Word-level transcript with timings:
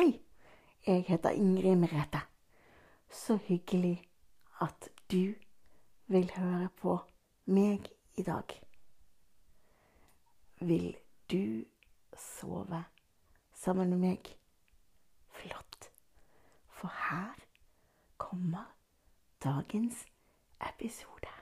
Hei, 0.00 0.20
jeg 0.86 1.04
heter 1.08 1.30
Ingrid 1.30 1.76
Merete. 1.76 2.20
Så 3.10 3.36
hyggelig 3.36 4.02
at 4.60 4.88
du 5.12 5.34
vil 6.06 6.30
høre 6.36 6.68
på 6.76 6.94
meg 7.44 7.90
i 8.16 8.22
dag. 8.22 8.54
Vil 10.60 10.96
du 11.30 11.64
sove 12.16 12.84
sammen 13.54 13.90
med 13.90 13.98
meg? 13.98 14.32
Flott. 15.28 15.92
For 16.68 16.88
her 17.10 17.36
kommer 18.16 18.72
dagens 19.44 20.06
episode. 20.72 21.39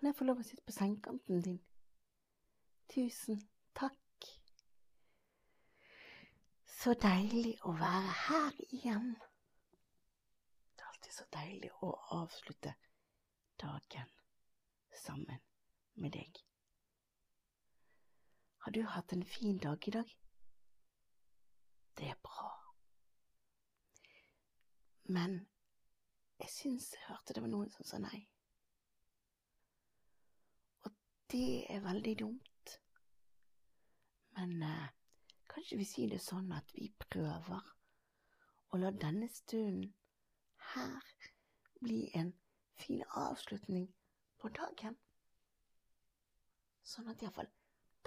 Kan 0.00 0.08
jeg 0.08 0.16
få 0.16 0.24
lov 0.24 0.38
å 0.40 0.44
sitte 0.48 0.64
på 0.64 0.72
sengekanten 0.72 1.42
din? 1.44 1.58
Tusen 2.88 3.42
takk. 3.76 4.28
Så 6.64 6.94
deilig 7.02 7.58
å 7.68 7.74
være 7.76 8.14
her 8.22 8.62
igjen. 8.70 9.10
Det 10.72 10.86
er 10.86 10.94
alltid 10.94 11.16
så 11.18 11.26
deilig 11.36 11.70
å 11.84 11.92
avslutte 12.16 12.72
dagen 13.60 14.08
sammen 15.02 15.44
med 16.00 16.16
deg. 16.16 16.42
Har 18.64 18.72
du 18.72 18.80
hatt 18.96 19.12
en 19.12 19.28
fin 19.36 19.60
dag 19.60 19.84
i 19.84 19.96
dag? 20.00 20.16
Det 22.00 22.08
er 22.08 22.20
bra. 22.24 22.50
Men 25.12 25.42
jeg 26.40 26.56
syns 26.56 26.92
jeg 26.96 27.08
hørte 27.12 27.36
det 27.36 27.44
var 27.44 27.52
noen 27.52 27.76
som 27.76 27.84
sa 27.84 28.00
nei. 28.00 28.24
Det 31.30 31.66
er 31.70 31.80
veldig 31.80 32.18
dumt. 32.18 32.80
Men 34.36 34.62
eh, 34.62 34.88
kanskje 35.52 35.76
vi 35.78 35.84
sier 35.86 36.10
det 36.10 36.18
sånn 36.24 36.50
at 36.56 36.72
vi 36.74 36.88
prøver 37.04 37.68
å 38.70 38.80
la 38.82 38.90
denne 39.04 39.28
stunden 39.30 39.92
her 40.72 41.06
bli 41.78 42.00
en 42.18 42.32
fin 42.82 43.04
avslutning 43.22 43.86
på 44.42 44.50
dagen. 44.58 44.98
Sånn 46.82 47.12
at 47.14 47.22
iallfall 47.22 47.52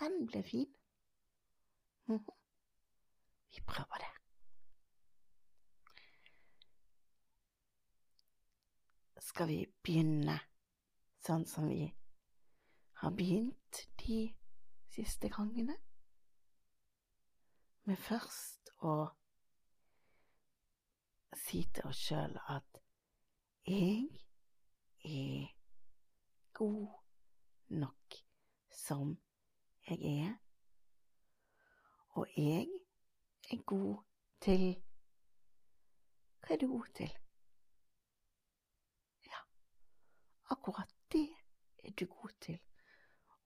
den 0.03 0.19
ble 0.27 0.43
fin. 0.43 0.67
Mhm. 2.11 2.27
Vi 3.55 3.61
prøver 3.69 4.03
det. 4.03 4.13
Skal 9.23 9.47
vi 9.47 9.59
begynne 9.83 10.41
sånn 11.23 11.45
som 11.47 11.69
vi 11.71 11.93
har 13.03 13.09
begynt 13.09 13.89
de 14.07 14.35
siste 14.89 15.29
gangene? 15.29 15.75
Med 17.83 17.97
først 17.99 18.69
å 18.79 18.93
si 21.35 21.65
til 21.75 21.89
oss 21.89 21.99
sjøl 21.99 22.37
at 22.53 22.79
jeg 23.67 24.07
er 25.03 25.51
god 26.55 26.95
nok 27.75 28.19
som 28.71 29.17
jeg 29.89 29.99
er, 30.23 30.33
og 32.15 32.39
jeg 32.39 32.71
er 33.51 33.63
god 33.67 33.99
til 34.47 34.67
Hva 36.39 36.55
er 36.55 36.59
du 36.59 36.67
god 36.71 36.87
til? 36.95 37.11
Ja, 39.27 39.43
akkurat 40.55 40.95
det 41.11 41.27
er 41.83 41.91
du 41.91 42.05
god 42.05 42.39
til, 42.39 42.59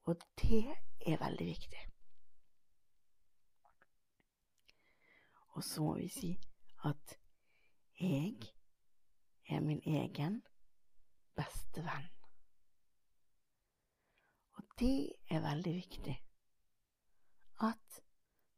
og 0.07 0.22
det 0.41 0.63
er 1.06 1.18
veldig 1.19 1.45
viktig. 1.45 1.81
Og 5.57 5.63
så 5.63 5.84
må 5.84 5.95
vi 5.97 6.07
si 6.07 6.29
at 6.85 7.18
jeg 8.00 8.38
er 9.50 9.59
min 9.59 9.81
egen 9.84 10.40
beste 11.35 11.84
venn. 11.84 12.07
Og 14.56 14.63
det 14.79 15.12
er 15.29 15.44
veldig 15.44 15.75
viktig 15.75 16.16
at 17.67 18.01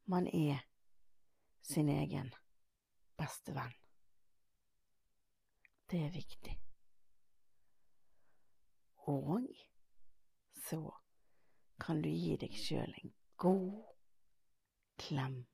man 0.05 0.27
er 0.27 0.61
sin 1.61 1.89
egen 1.89 2.33
beste 3.17 3.55
venn. 3.55 3.73
Det 5.89 6.05
er 6.05 6.11
viktig. 6.13 6.57
Og 9.09 9.47
så 10.67 10.83
kan 11.79 12.01
du 12.01 12.09
gi 12.09 12.35
deg 12.41 12.55
sjøl 12.55 12.93
en 13.03 13.13
god 13.37 13.85
klem. 14.99 15.47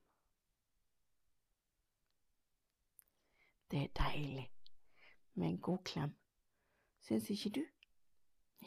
Det 3.70 3.82
er 3.82 3.94
deilig 3.98 4.50
med 5.34 5.48
en 5.48 5.60
god 5.60 5.78
klem, 5.84 6.12
syns 7.00 7.30
ikke 7.30 7.50
du? 7.50 7.64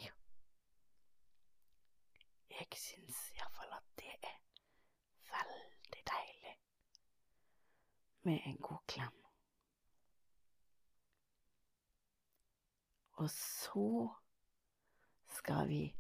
Jo. 0.06 0.14
Jeg 2.50 2.68
syns 2.76 3.22
iallfall 3.36 3.78
at 3.78 3.88
det 4.02 4.12
er 4.32 4.42
veldig 5.32 6.04
deilig 6.14 6.58
med 8.22 8.40
en 8.46 8.58
god 8.58 8.84
klem. 8.88 9.24
Og 13.12 13.30
så 13.30 14.10
skal 15.30 15.68
vi 15.68 15.99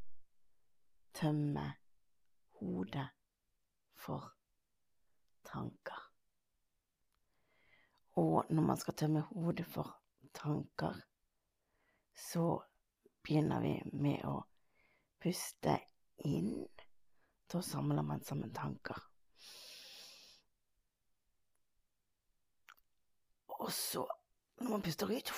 tømme 1.13 1.73
hodet 2.59 3.09
for 3.95 4.33
tanker. 5.45 6.11
Og 8.15 8.45
når 8.49 8.63
man 8.63 8.77
skal 8.77 8.93
tømme 8.93 9.21
hodet 9.21 9.65
for 9.65 10.01
tanker, 10.33 10.95
så 12.15 12.61
begynner 13.23 13.61
vi 13.61 13.73
med 13.93 14.25
å 14.27 14.41
puste 15.21 15.77
inn. 16.27 16.67
Da 17.49 17.61
samler 17.65 18.03
man 18.05 18.23
sammen 18.23 18.53
tanker. 18.53 18.99
Og 23.59 23.71
så, 23.75 24.05
når 24.59 24.69
man 24.75 24.83
puster 24.83 25.11
ut, 25.11 25.31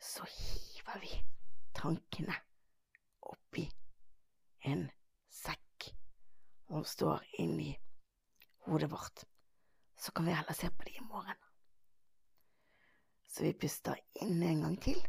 så 0.00 0.26
hiver 0.26 1.02
vi 1.02 1.18
tankene 1.76 2.38
oppi 3.32 3.66
en 4.70 4.88
sekk 5.30 5.90
som 6.66 6.84
står 6.84 7.24
inni 7.42 7.72
hodet 8.66 8.90
vårt. 8.90 9.24
Så 9.96 10.12
kan 10.12 10.26
vi 10.26 10.32
heller 10.32 10.52
se 10.52 10.70
på 10.70 10.84
det 10.84 10.96
i 10.96 11.00
morgen. 11.00 11.36
Så 13.26 13.42
vi 13.42 13.52
puster 13.54 13.98
inn 14.22 14.42
en 14.42 14.62
gang 14.62 14.76
til. 14.82 15.00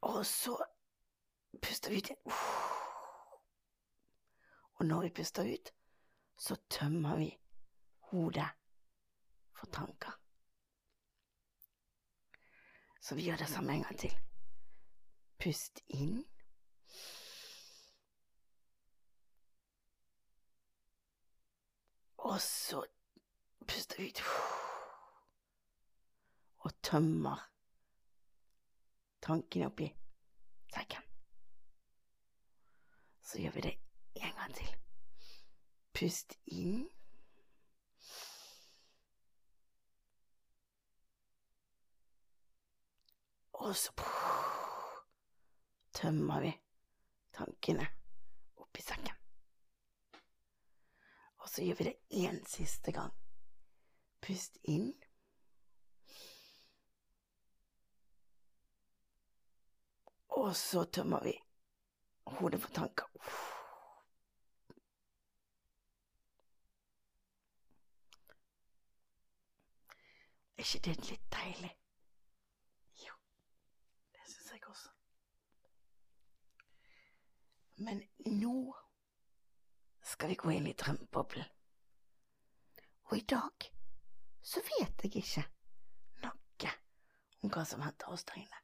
Og 0.00 0.26
så 0.26 0.58
puster 1.62 1.90
vi 1.90 2.02
ut 2.02 2.10
igjen. 2.10 2.36
Og 4.74 4.86
når 4.86 5.06
vi 5.06 5.14
puster 5.20 5.48
ut, 5.48 5.70
så 6.36 6.56
tømmer 6.70 7.16
vi 7.16 7.30
hodet 8.10 8.50
for 9.54 9.66
tanker. 9.72 10.23
Så 13.04 13.14
vi 13.14 13.22
gjør 13.22 13.36
det 13.36 13.48
samme 13.48 13.72
en 13.72 13.82
gang 13.82 13.98
til. 13.98 14.12
Pust 15.38 15.82
inn. 15.88 16.24
Og 22.16 22.40
så 22.40 22.80
puster 23.68 24.00
vi 24.00 24.08
ut. 24.08 24.22
Og 26.64 26.72
tømmer 26.82 27.44
tankene 29.22 29.68
oppi 29.68 29.90
sekken. 30.72 31.04
Så 33.20 33.44
gjør 33.44 33.58
vi 33.58 33.68
det 33.68 33.76
en 34.14 34.36
gang 34.40 34.54
til. 34.62 34.76
Pust 35.92 36.38
inn. 36.46 36.88
Og 43.64 43.76
så 43.76 43.92
tømmer 45.96 46.40
vi 46.44 46.52
tankene 47.32 47.86
oppi 48.60 48.82
sekken. 48.84 49.16
Og 51.40 51.48
så 51.48 51.64
gjør 51.64 51.80
vi 51.80 51.84
det 51.84 51.96
én 52.24 52.38
siste 52.48 52.92
gang. 52.92 53.12
Pust 54.20 54.60
inn. 54.64 54.92
Og 60.28 60.56
så 60.56 60.84
tømmer 60.84 61.24
vi 61.24 61.34
hodet 62.26 62.60
for 62.60 62.70
tanker. 62.70 63.04
Er 70.56 70.62
ikke 70.64 70.84
det 70.84 71.10
litt 71.10 71.24
deilig? 71.34 71.70
Jo, 73.04 73.14
det 74.14 74.26
syns 74.30 74.52
jeg 74.52 74.68
også. 74.70 74.90
Men 77.76 78.02
nå 78.26 78.74
skal 80.04 80.30
vi 80.30 80.38
gå 80.38 80.50
inn 80.54 80.68
i 80.70 80.76
drømmeboblen. 80.78 81.48
Og 83.10 83.16
i 83.18 83.24
dag 83.28 83.66
så 84.44 84.62
vet 84.68 85.04
jeg 85.04 85.16
ikke 85.20 85.44
noe 86.24 86.72
om 87.44 87.50
hva 87.52 87.64
som 87.68 87.82
venter 87.84 88.12
oss 88.12 88.24
der 88.28 88.40
inne. 88.40 88.60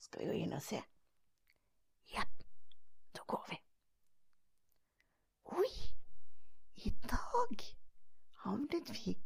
Skal 0.00 0.22
vi 0.22 0.28
gå 0.30 0.36
inn 0.44 0.54
og 0.56 0.62
se? 0.64 0.78
Jepp, 2.12 2.44
da 3.16 3.24
går 3.28 3.44
vi. 3.50 3.58
Oi, 5.56 5.72
i 6.86 6.92
dag 7.10 7.64
havnet 8.44 8.92
vi 8.94 9.16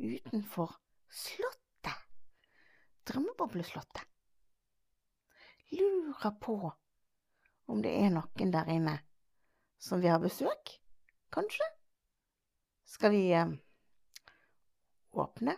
utenfor 0.00 0.78
Slottet. 1.10 2.06
Drømmebobleslottet. 3.10 4.06
Lurer 5.74 6.36
på 6.42 6.56
om 7.70 7.82
det 7.84 7.92
er 8.02 8.12
noen 8.14 8.52
der 8.52 8.68
inne 8.72 8.96
som 9.80 10.02
vi 10.02 10.10
har 10.10 10.20
besøk, 10.22 10.74
kanskje? 11.32 11.66
Skal 12.90 13.14
vi 13.14 13.24
eh, 13.32 13.52
åpne 15.12 15.54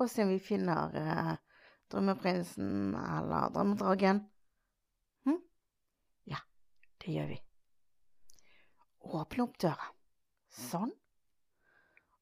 og 0.00 0.08
se 0.08 0.24
om 0.24 0.30
vi 0.32 0.38
finner 0.40 0.94
eh, 0.96 1.32
drømmeprinsen 1.92 2.94
eller 2.94 3.50
drømmedragen? 3.54 4.22
Hm? 5.26 5.40
Ja, 6.30 6.40
det 7.02 7.16
gjør 7.16 7.32
vi. 7.34 7.38
Åpne 9.00 9.46
opp 9.48 9.58
døra. 9.60 9.90
Sånn. 10.50 10.92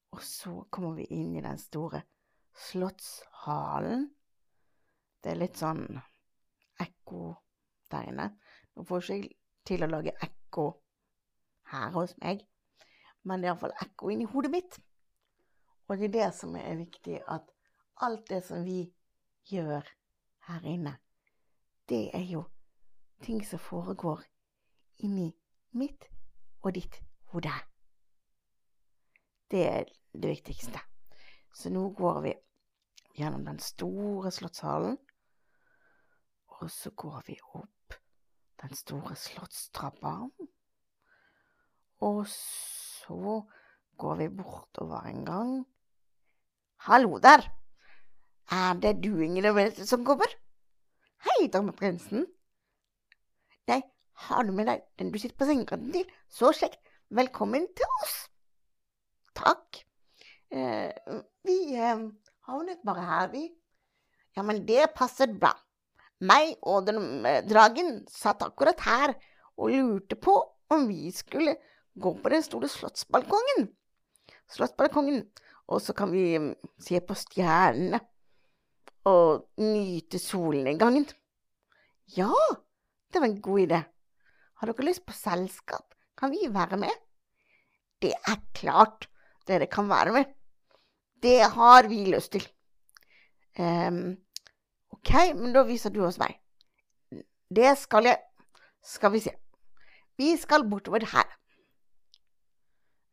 Og 0.09 0.21
så 0.25 0.55
kommer 0.73 0.97
vi 0.97 1.05
inn 1.13 1.35
i 1.37 1.45
den 1.45 1.59
store 1.61 2.01
slottshallen. 2.69 4.07
Det 5.21 5.33
er 5.33 5.39
litt 5.43 5.59
sånn 5.59 5.85
ekko 6.81 7.35
der 7.91 8.09
inne. 8.09 8.31
Nå 8.79 8.85
får 8.87 9.09
ikke 9.11 9.35
til 9.67 9.81
å 9.83 9.87
lage 9.89 10.13
ekko 10.23 10.69
her 11.67 11.89
hos 11.91 12.13
meg, 12.21 12.45
men 13.27 13.41
det 13.41 13.49
er 13.49 13.51
iallfall 13.51 13.73
ekko 13.83 14.11
inni 14.13 14.27
hodet 14.31 14.51
mitt. 14.53 14.77
Og 15.89 15.97
det 15.99 16.05
er 16.07 16.13
det 16.13 16.27
som 16.37 16.53
er 16.55 16.77
viktig, 16.79 17.17
at 17.27 17.49
alt 18.07 18.29
det 18.29 18.37
som 18.47 18.63
vi 18.63 18.85
gjør 19.51 19.83
her 20.47 20.67
inne, 20.71 20.93
det 21.91 22.05
er 22.15 22.23
jo 22.29 22.45
ting 23.25 23.43
som 23.43 23.59
foregår 23.59 24.21
inni 25.03 25.27
mitt 25.75 26.07
og 26.63 26.77
ditt 26.77 27.01
hode. 27.33 27.51
Det 29.51 29.65
er 29.65 29.91
det 30.13 30.31
viktigste. 30.37 30.79
Så 31.51 31.67
nå 31.73 31.83
går 31.99 32.21
vi 32.29 32.33
gjennom 33.19 33.43
den 33.43 33.59
store 33.59 34.31
slottshallen, 34.31 34.95
og 36.61 36.71
så 36.71 36.93
går 36.95 37.27
vi 37.27 37.35
opp 37.57 37.67
den 38.61 38.75
store 38.75 39.15
slottstrappa. 39.15 40.13
Og 41.99 42.27
så 42.31 43.41
går 43.99 44.15
vi 44.21 44.27
bortover 44.29 45.07
en 45.07 45.25
gang. 45.25 45.53
Hallo 46.87 47.19
der! 47.19 47.43
Er 48.51 48.73
det 48.81 49.03
du, 49.03 49.19
Ingrid 49.21 49.85
som 49.85 50.05
kommer? 50.05 50.31
Hei, 51.25 51.47
drømmeprinsen. 51.51 52.25
Nei, 53.69 53.81
har 54.25 54.47
du 54.47 54.53
med 54.55 54.69
deg 54.71 54.85
den 54.97 55.11
du 55.13 55.19
sitter 55.19 55.37
på 55.37 55.49
sengekanten 55.49 55.91
til? 55.93 56.07
Så 56.31 56.53
kjekt. 56.55 56.79
Velkommen 57.09 57.67
til 57.77 57.99
oss. 58.01 58.15
Takk. 59.37 59.83
Eh, 60.49 60.89
vi 61.45 61.57
eh, 61.75 62.07
havnet 62.47 62.81
bare 62.85 63.05
her, 63.05 63.31
vi. 63.33 63.43
Ja, 64.37 64.45
men 64.45 64.63
det 64.67 64.91
passet 64.95 65.35
bra. 65.41 65.53
Meg 66.19 66.57
og 66.67 66.89
eh, 66.91 67.41
dragen 67.47 68.01
satt 68.11 68.43
akkurat 68.43 68.81
her 68.83 69.15
og 69.59 69.71
lurte 69.71 70.17
på 70.19 70.35
om 70.73 70.87
vi 70.89 71.11
skulle 71.15 71.55
gå 71.99 72.13
på 72.19 72.31
den 72.31 72.43
store 72.43 72.69
slottsbalkongen. 72.71 73.69
Slottsbalkongen. 74.51 75.23
Og 75.69 75.81
så 75.83 75.93
kan 75.93 76.11
vi 76.11 76.33
mm, 76.37 76.53
se 76.81 76.99
på 77.05 77.15
stjernene 77.17 78.01
og 79.09 79.47
nyte 79.61 80.19
solnedgangen. 80.21 81.05
Ja, 82.17 82.33
det 83.13 83.21
var 83.21 83.29
en 83.29 83.41
god 83.41 83.65
idé. 83.67 83.83
Har 84.59 84.71
dere 84.71 84.89
lyst 84.89 85.05
på 85.07 85.15
selskap? 85.15 85.93
Kan 86.17 86.33
vi 86.33 86.49
være 86.51 86.79
med? 86.81 86.93
Det 88.01 88.11
er 88.11 88.41
klart 88.55 89.07
dere 89.47 89.69
kan 89.71 89.87
være 89.89 90.13
med. 90.15 90.25
Det 91.21 91.39
har 91.53 91.87
vi 91.87 92.03
lyst 92.11 92.33
til. 92.35 92.45
Um, 93.59 94.17
ok, 94.99 95.33
men 95.39 95.55
da 95.55 95.63
viser 95.67 95.93
du 95.93 96.03
oss 96.05 96.19
vei. 96.21 96.31
Det 97.49 97.73
skal 97.81 98.11
jeg 98.11 98.25
Skal 98.85 99.11
vi 99.11 99.19
se. 99.19 99.31
Vi 100.15 100.29
skal 100.39 100.63
bortover 100.71 101.03
her. 101.11 101.27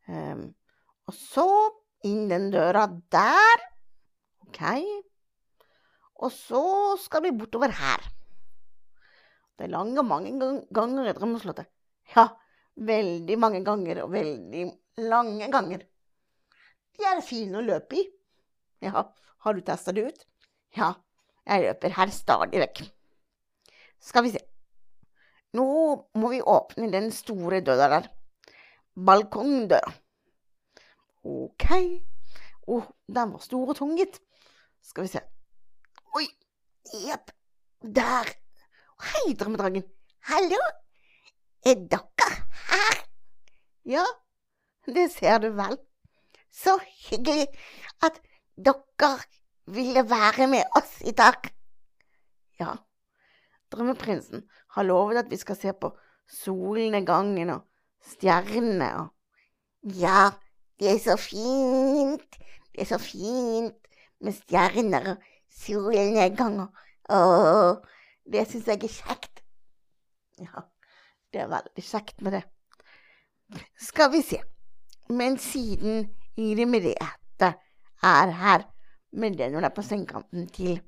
Um, 0.07 0.45
og 1.07 1.15
så 1.15 1.47
inn 2.07 2.29
den 2.31 2.47
døra 2.53 2.85
der. 3.11 3.63
Ok. 4.47 4.61
Og 6.23 6.31
så 6.31 6.63
skal 7.03 7.25
vi 7.25 7.33
bortover 7.35 7.73
her. 7.75 8.05
Det 9.57 9.67
er 9.67 9.73
lange 9.73 10.03
mange 10.07 10.31
ganger 10.73 11.09
i 11.09 11.15
Drømmeslottet. 11.17 11.67
Ja, 12.15 12.29
veldig 12.77 13.37
mange 13.41 13.63
ganger 13.65 14.03
og 14.05 14.13
veldig 14.13 14.63
lange 15.09 15.49
ganger. 15.51 15.83
De 16.95 17.05
er 17.11 17.21
fine 17.25 17.59
å 17.59 17.65
løpe 17.65 17.99
i. 17.99 18.05
Ja, 18.85 19.03
har 19.43 19.57
du 19.57 19.61
testa 19.65 19.93
det 19.93 20.05
ut? 20.07 20.25
Ja, 20.77 20.93
jeg 21.47 21.63
løper 21.63 21.95
her 21.95 22.11
stadig 22.11 22.59
vekk. 22.59 22.83
Skal 24.03 24.25
vi 24.25 24.33
se. 24.35 24.41
Nå 25.55 25.67
må 26.19 26.31
vi 26.33 26.41
åpne 26.43 26.89
den 26.91 27.09
store 27.15 27.61
døra 27.65 27.87
der. 27.95 28.09
Balkongdøra. 29.07 29.93
Ok. 31.27 31.67
Å, 32.67 32.75
oh, 32.75 32.87
den 33.07 33.33
var 33.33 33.43
stor 33.43 33.71
og 33.71 33.77
tung, 33.79 33.95
gitt. 33.99 34.19
Skal 34.83 35.07
vi 35.07 35.13
se. 35.13 35.23
Oi. 36.19 36.25
Jepp. 37.05 37.31
Der. 37.95 38.31
Hei, 39.07 39.33
drømmedragen. 39.39 39.85
Hallo. 40.27 40.59
Er 41.67 41.79
dere 41.91 42.29
her? 42.71 43.01
Ja, 43.87 44.03
det 44.87 45.07
ser 45.15 45.39
du 45.43 45.49
vel. 45.55 45.77
Så 46.51 46.77
hyggelig 47.07 47.47
at 48.03 48.19
dere 48.55 49.17
ville 49.67 50.03
være 50.09 50.47
med 50.47 50.63
oss 50.75 51.01
i 51.05 51.11
dag. 51.11 51.49
Ja, 52.59 52.73
drømmeprinsen 53.71 54.43
har 54.75 54.83
lovet 54.83 55.17
at 55.17 55.31
vi 55.31 55.37
skal 55.37 55.59
se 55.59 55.73
på 55.73 55.91
solnedgangen 56.41 57.49
og 57.49 57.67
stjernene 58.13 58.91
og 59.01 59.13
Ja, 59.95 60.31
det 60.79 60.89
er 60.91 60.97
så 60.99 61.15
fint, 61.15 62.39
det 62.73 62.81
er 62.81 62.89
så 62.89 62.97
fint 62.99 63.87
med 64.19 64.33
stjerner 64.33 65.13
og 65.13 65.29
solnedgang 65.53 66.59
og 66.65 66.83
Åh, 67.09 67.77
det 68.27 68.41
syns 68.49 68.67
jeg 68.67 68.83
er 68.83 68.91
kjekt. 68.91 69.39
Ja, 70.43 70.65
det 71.31 71.39
er 71.39 71.47
veldig 71.47 71.83
kjekt 71.87 72.19
med 72.21 72.35
det. 72.35 72.41
Skal 73.79 74.11
vi 74.11 74.19
se. 74.21 74.41
Men 75.07 75.37
siden 75.39 76.09
Ingrid 76.35 76.67
Merete 76.67 77.53
er 78.03 78.33
her 78.41 78.65
med 79.17 79.37
når 79.39 79.59
det 79.59 79.69
er 79.69 79.75
på 79.75 79.85
sengekanten 79.85 80.47
til, 80.53 80.79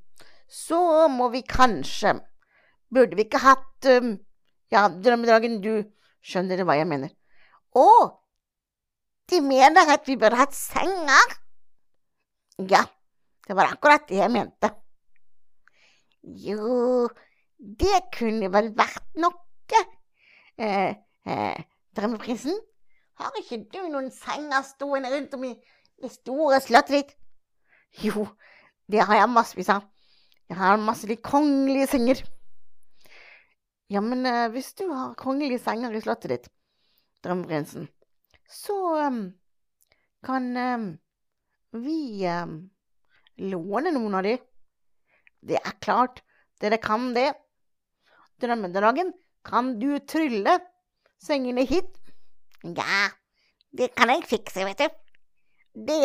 så 0.49 1.07
må 1.11 1.29
vi 1.33 1.45
kanskje 1.45 2.19
Burde 2.89 3.13
vi 3.13 3.27
ikke 3.27 3.41
hatt 3.43 3.85
um, 4.01 4.15
Ja, 4.73 4.87
Drømmedragen, 4.89 5.59
du 5.61 5.83
skjønner 6.25 6.63
hva 6.65 6.75
jeg 6.77 6.87
mener. 6.89 7.11
Å, 7.77 7.85
de 9.29 9.41
mener 9.45 9.91
at 9.93 10.09
vi 10.09 10.15
burde 10.17 10.39
hatt 10.39 10.55
senger? 10.57 11.35
Ja, 12.69 12.81
det 13.45 13.57
var 13.57 13.71
akkurat 13.73 14.07
det 14.09 14.17
jeg 14.19 14.33
mente. 14.33 14.71
Jo, 16.21 17.07
det 17.57 18.01
kunne 18.17 18.49
vel 18.53 18.73
vært 18.77 19.05
noe. 19.21 19.83
Eh, 20.59 20.95
eh, 21.25 21.61
Drømmeprinsen? 21.95 22.57
Har 23.21 23.37
ikke 23.39 23.63
du 23.71 23.79
noen 23.87 24.09
senger 24.11 24.65
stående 24.67 25.11
rundt 25.13 25.33
om 25.37 25.45
i 25.47 25.53
det 26.01 26.11
store 26.13 26.59
slottet 26.63 26.95
ditt? 26.97 27.18
Jo, 27.97 28.27
det 28.91 29.01
har 29.05 29.21
jeg 29.21 29.31
massevis 29.33 29.71
av. 29.73 29.87
Jeg 30.49 30.57
har 30.57 30.81
masse 30.81 31.07
de 31.09 31.17
kongelige 31.21 31.89
senger. 31.91 32.23
Ja, 33.89 34.01
men 34.05 34.25
uh, 34.25 34.47
hvis 34.53 34.71
du 34.77 34.85
har 34.91 35.17
kongelige 35.17 35.61
senger 35.63 35.93
i 35.93 36.01
slottet 36.03 36.33
ditt, 36.33 36.49
drømmeprinsen, 37.25 37.87
så 38.49 38.77
um, 39.07 39.21
kan 40.25 40.49
um, 40.57 40.87
vi 41.73 42.25
um, 42.29 42.59
låne 43.41 43.93
noen 43.95 44.17
av 44.19 44.25
de. 44.25 44.37
Det 45.41 45.57
er 45.59 45.77
klart 45.81 46.23
dere 46.61 46.79
kan 46.81 47.13
det. 47.15 47.31
drømmedragen, 48.39 49.13
kan 49.43 49.73
du 49.79 49.99
trylle 49.99 50.59
sengene 51.19 51.65
hit? 51.67 51.89
Ja, 52.63 53.09
det 53.71 53.91
kan 53.95 54.11
jeg 54.13 54.27
fikse, 54.27 54.63
vet 54.67 54.79
du. 54.79 54.87
Det 55.89 55.99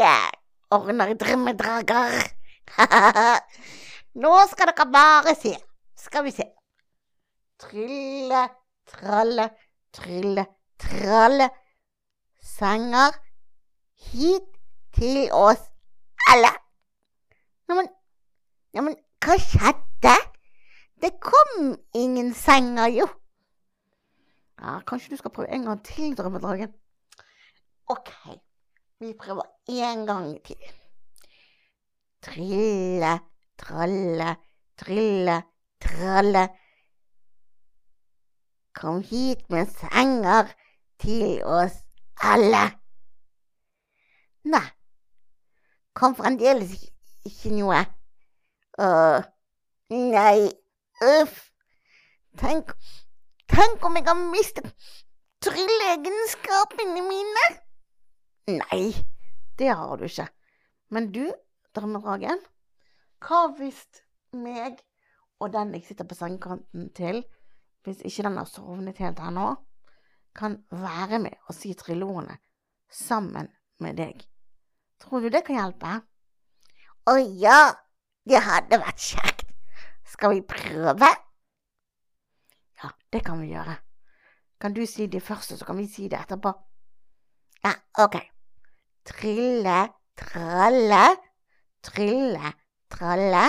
ordner 0.75 1.15
drømmedrager. 1.21 2.17
Nå 4.23 4.33
skal 4.51 4.71
dere 4.71 4.87
bare 4.93 5.35
se. 5.39 5.55
Skal 5.99 6.25
vi 6.27 6.35
se. 6.35 6.47
Trylle, 7.61 8.49
tralle, 8.91 9.49
trylle, 9.95 10.47
tralle. 10.79 11.49
Sanger 12.45 13.17
hit 14.13 14.51
til 14.95 15.29
oss 15.33 15.63
alle. 16.31 16.51
Neimen, 17.69 17.89
neimen, 18.75 18.97
hva 19.25 19.37
skjedde? 19.41 20.15
Det 21.03 21.13
kom 21.21 21.75
ingen 21.95 22.33
sanger, 22.35 22.87
jo. 22.93 23.07
Ja, 24.61 24.79
kanskje 24.87 25.15
du 25.15 25.21
skal 25.21 25.33
prøve 25.35 25.51
en 25.53 25.67
gang 25.69 25.81
til, 25.85 26.15
drømmedragen? 26.17 26.73
OK, 27.93 28.13
vi 29.01 29.15
prøver 29.19 29.43
en 29.69 30.07
gang 30.07 30.45
til. 30.45 30.57
Trille, 32.23 33.21
tralle, 33.59 34.37
trille, 34.79 35.43
tralle. 35.81 36.49
Kom 38.75 39.03
hit 39.03 39.51
med 39.51 39.67
sanger 39.67 40.53
til 40.99 41.45
oss 41.45 41.77
alle. 42.23 42.65
Nei, 44.45 44.67
kom 45.95 46.17
fremdeles 46.17 46.75
ikke 47.25 47.55
noe. 47.55 47.85
Uh, 48.79 49.23
nei, 49.91 50.51
uff. 51.01 51.51
Tenk, 52.39 52.73
tenk 53.47 53.85
om 53.87 53.95
jeg 53.97 54.09
har 54.09 54.19
mistet 54.19 54.73
trylleegenskapene 55.45 57.05
mine. 57.07 57.45
Nei, 58.47 58.93
det 59.59 59.71
har 59.73 59.97
du 59.97 60.05
ikke. 60.05 60.27
Men 60.93 61.09
du, 61.13 61.23
drømmedragen, 61.73 62.43
hva 63.25 63.47
hvis 63.57 63.81
meg 64.37 64.83
og 65.41 65.55
den 65.55 65.73
jeg 65.73 65.87
sitter 65.87 66.05
på 66.09 66.19
sengekanten 66.19 66.91
til, 66.97 67.23
hvis 67.85 68.03
ikke 68.05 68.27
den 68.27 68.37
har 68.37 68.49
sovnet 68.49 69.01
helt 69.01 69.23
ennå, 69.25 69.55
kan 70.37 70.59
være 70.71 71.23
med 71.25 71.39
og 71.47 71.57
si 71.57 71.73
trylleordene 71.79 72.37
sammen 72.91 73.49
med 73.81 73.97
deg? 73.97 74.21
Tror 75.01 75.25
du 75.25 75.31
det 75.33 75.45
kan 75.47 75.63
hjelpe? 75.63 75.95
Å 77.09 77.17
ja, 77.41 77.73
det 78.29 78.45
hadde 78.45 78.81
vært 78.85 79.09
kjekt. 79.09 79.49
Skal 80.05 80.37
vi 80.37 80.45
prøve? 80.53 81.09
Ja, 82.83 82.93
det 83.13 83.25
kan 83.25 83.41
vi 83.41 83.55
gjøre. 83.55 83.81
Kan 84.61 84.77
du 84.77 84.85
si 84.89 85.09
det 85.09 85.25
først, 85.25 85.57
så 85.57 85.65
kan 85.65 85.81
vi 85.81 85.89
si 85.89 86.09
det 86.13 86.21
etterpå? 86.21 86.53
Ja, 87.65 87.73
ok. 88.05 88.34
Trille, 89.05 89.89
tralle, 90.17 91.05
trille, 91.83 92.53
tralle. 92.89 93.45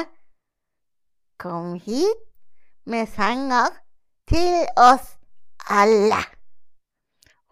Kom 1.40 1.76
hit 1.80 2.26
med 2.86 3.08
sanger 3.08 3.72
til 4.28 4.68
oss 4.76 5.14
alle. 5.72 6.20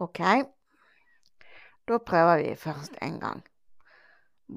Ok, 0.04 0.20
da 1.88 1.98
prøver 1.98 2.44
vi 2.44 2.56
først 2.60 3.00
en 3.02 3.20
gang. 3.20 3.40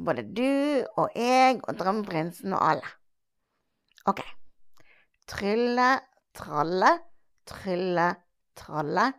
Både 0.04 0.26
du 0.26 0.82
og 0.96 1.10
jeg 1.14 1.60
og 1.62 1.78
drømmeprinsen 1.78 2.52
og 2.52 2.70
alle. 2.70 2.90
Ok. 4.06 4.20
Trylle, 5.26 6.00
tralle, 6.34 6.90
trylle, 7.46 8.14
tralle. 8.56 9.12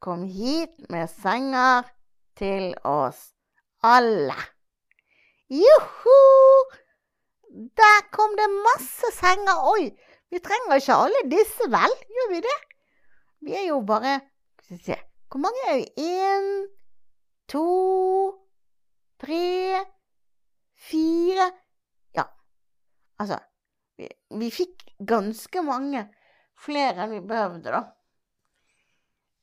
Kom 0.00 0.24
hit 0.24 0.88
med 0.88 1.08
senger 1.08 1.82
til 2.36 2.74
oss 2.84 3.33
alle. 3.84 4.36
Juhu! 5.52 6.18
Der 7.80 7.98
kom 8.12 8.32
det 8.38 8.48
masse 8.50 9.10
senger. 9.14 9.60
Oi, 9.74 9.90
vi 10.30 10.40
trenger 10.42 10.80
ikke 10.80 10.96
alle 11.04 11.20
disse, 11.30 11.68
vel? 11.70 11.98
Gjør 12.16 12.30
vi 12.32 12.40
det? 12.46 12.56
Vi 13.44 13.52
er 13.54 13.66
jo 13.68 13.80
bare 13.86 14.20
Hvor 15.28 15.38
mange 15.38 15.60
er 15.68 15.76
vi? 15.76 15.86
Én, 16.00 16.48
to 17.48 17.66
tre, 19.20 19.84
fire 20.88 21.50
Ja, 22.16 22.24
altså 23.18 23.38
vi, 23.96 24.08
vi, 24.38 24.50
fikk 24.50 24.86
ganske 25.06 25.62
mange 25.62 26.06
flere 26.58 27.04
enn 27.04 27.12
vi 27.12 27.20
behøvde, 27.20 27.70
da. 27.70 27.82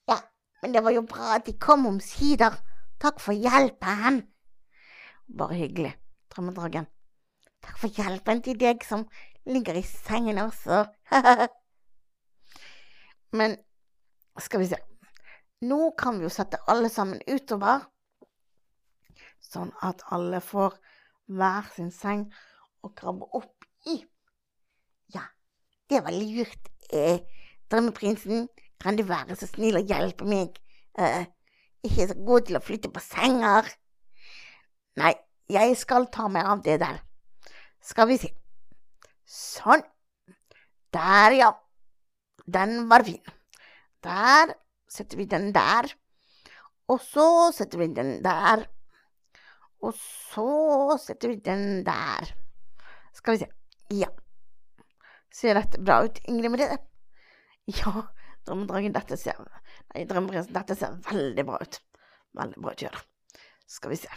Ja, 0.10 0.18
men 0.62 0.74
det 0.74 0.84
var 0.84 0.96
jo 0.96 1.06
bra 1.08 1.36
at 1.38 1.46
de 1.46 1.56
kom 1.60 1.86
omsider. 1.88 2.58
Takk 3.00 3.22
for 3.22 3.34
hjelpen. 3.34 4.24
Bare 5.38 5.56
hyggelig, 5.56 5.94
drømmedragen. 6.34 6.88
Takk 7.62 7.78
for 7.80 7.94
hjelpen 7.94 8.42
til 8.44 8.58
deg 8.60 8.84
som 8.84 9.06
ligger 9.48 9.78
i 9.80 9.84
sengen 9.86 10.42
også. 10.42 10.84
men 13.38 13.56
skal 14.40 14.64
vi 14.64 14.72
se 14.72 14.80
Nå 15.62 15.92
kan 15.98 16.18
vi 16.18 16.26
jo 16.26 16.32
sette 16.34 16.58
alle 16.72 16.90
sammen 16.90 17.22
utover 17.30 17.84
sånn 19.46 19.72
at 19.86 20.02
alle 20.16 20.40
får 20.44 20.78
hver 21.32 21.68
sin 21.76 21.92
seng 21.94 22.26
å 22.82 22.90
krabbe 22.98 23.28
opp 23.38 23.68
i. 23.90 24.00
Ja, 25.14 25.28
det 25.90 26.02
var 26.06 26.16
lurt. 26.16 26.72
Eh, 26.92 27.22
drømmeprinsen, 27.72 28.48
kan 28.82 28.98
du 28.98 29.06
være 29.08 29.38
så 29.38 29.48
snill 29.50 29.80
å 29.80 29.86
hjelpe 29.86 30.26
meg? 30.28 30.58
Eh, 30.98 31.26
ikke 31.86 32.10
så 32.10 32.18
god 32.18 32.48
til 32.48 32.58
å 32.58 32.64
flytte 32.66 32.92
på 32.94 33.04
senger. 33.06 33.70
Nei, 35.00 35.14
jeg 35.52 35.76
skal 35.80 36.10
ta 36.12 36.28
meg 36.32 36.48
av 36.48 36.64
det 36.66 36.80
der. 36.82 37.00
Skal 37.82 38.10
vi 38.12 38.18
se. 38.22 38.32
Sånn. 39.28 39.84
Der, 40.92 41.38
ja. 41.38 41.52
Den 42.52 42.90
var 42.92 43.06
fin. 43.08 43.22
Der 44.04 44.56
setter 44.92 45.22
vi 45.22 45.30
den 45.32 45.52
der. 45.56 45.88
Og 46.92 47.00
så 47.04 47.52
setter 47.56 47.80
vi 47.80 47.92
den 47.96 48.18
der. 48.26 48.66
Og 49.82 49.96
så 49.96 50.98
setter 51.02 51.32
vi 51.32 51.40
den 51.46 51.86
der. 51.88 52.34
Skal 53.16 53.38
vi 53.38 53.46
se. 53.46 53.50
Ja. 53.96 54.10
Ser 55.32 55.56
dette 55.56 55.80
bra 55.80 56.02
ut, 56.04 56.20
Ingrid 56.28 56.52
Merete? 56.52 56.82
Ja, 57.72 58.10
drømmedragen, 58.48 58.92
dette 58.96 59.16
ser 59.20 59.38
Nei, 59.94 60.04
drømmeprinsen, 60.10 60.54
dette 60.56 60.76
ser 60.76 60.98
veldig 61.08 61.46
bra 61.48 61.62
ut. 61.62 61.80
Veldig 62.40 62.64
bra 62.64 62.74
ut, 62.76 62.84
gjøre. 62.84 63.02
Skal 63.70 63.94
vi 63.94 64.00
se. 64.02 64.12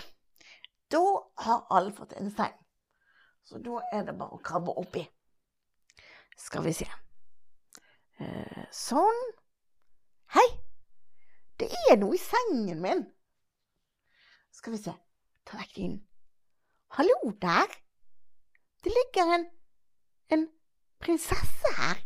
Da 0.94 1.02
har 1.44 1.66
alle 1.74 1.92
fått 1.92 2.12
en 2.18 2.30
seng. 2.30 2.54
Så 3.44 3.58
da 3.58 3.80
er 3.92 4.04
det 4.06 4.14
bare 4.18 4.36
å 4.36 4.42
krabbe 4.44 4.74
oppi. 4.80 5.02
Skal 6.40 6.64
vi 6.64 6.74
se. 6.76 6.86
Eh, 8.22 8.62
sånn. 8.72 9.24
Hei! 10.36 10.46
Det 11.58 11.68
er 11.90 11.98
noe 11.98 12.16
i 12.16 12.22
sengen 12.22 12.80
min. 12.82 13.04
Skal 14.54 14.74
vi 14.74 14.80
se 14.84 14.94
ta 15.44 15.58
vekk 15.58 15.74
dynen. 15.76 16.00
Hallo 16.96 17.34
der! 17.42 17.74
Det 18.84 18.92
ligger 18.92 19.34
en 19.34 19.46
en 20.34 20.46
prinsesse 21.00 21.72
her. 21.76 22.00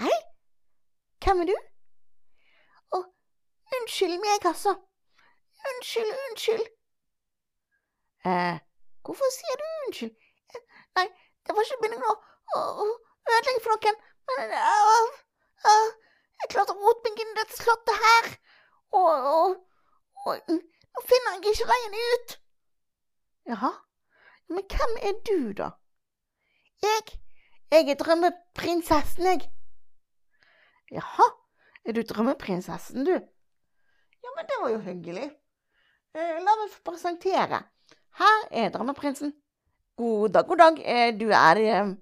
Hei, 0.00 0.16
hvem 1.24 1.42
er 1.42 1.50
du? 1.50 1.54
Å, 2.96 3.00
unnskyld 3.78 4.18
meg, 4.22 4.46
altså. 4.50 4.74
Unnskyld, 5.72 6.12
unnskyld. 6.26 6.66
Hvorfor 9.06 9.30
sier 9.34 9.60
du 9.60 9.64
unnskyld? 9.68 10.14
Nei, 10.98 11.06
det 11.46 11.54
var 11.56 11.64
ikke 11.64 11.82
meningen 11.84 12.08
å, 12.08 12.14
ødelegge 13.28 13.62
for 13.64 13.74
noen, 13.74 13.98
men 14.28 14.54
jeg 16.38 16.50
klarte 16.52 16.74
å 16.74 16.80
rote 16.82 17.04
meg 17.06 17.22
inn 17.22 17.32
i 17.32 17.38
dette 17.38 17.58
slottet 17.58 18.02
her, 18.04 18.28
og, 18.98 19.58
nå 20.26 21.04
finner 21.08 21.38
jeg 21.38 21.54
ikke 21.54 21.70
veien 21.70 21.96
ut. 21.98 22.36
Jaha, 23.52 23.72
men 24.52 24.66
hvem 24.74 24.94
er 25.10 25.16
du, 25.28 25.38
da? 25.62 25.70
Jeg, 26.84 27.18
jeg 27.72 27.90
er 27.94 27.98
drømmeprinsessen, 28.02 29.30
jeg. 29.32 29.48
Jaha, 30.94 31.26
er 31.84 31.96
du 31.96 32.02
drømmeprinsessen, 32.02 33.08
du? 33.08 33.16
Ja, 34.24 34.34
men 34.36 34.48
det 34.48 34.60
var 34.62 34.72
jo 34.74 34.84
hyggelig. 34.84 35.28
La 36.18 36.54
meg 36.60 36.70
få 36.72 36.80
presentere. 36.90 37.62
Her 38.18 38.48
er 38.50 38.70
drømmeprinsen. 38.74 39.34
God 39.96 40.28
dag, 40.28 40.46
god 40.46 40.56
dag. 40.56 40.80
Eh, 40.84 41.20
du 41.20 41.28
er, 41.28 41.56
eh, 41.56 41.94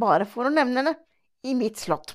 bare 0.00 0.26
for 0.26 0.46
å 0.46 0.54
nevne 0.54 0.84
det, 0.84 0.96
i 1.44 1.54
mitt 1.54 1.78
slott. 1.78 2.14